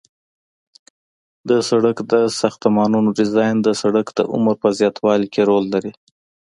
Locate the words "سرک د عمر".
3.81-4.55